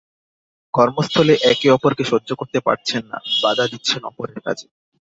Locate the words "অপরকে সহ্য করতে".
1.71-2.59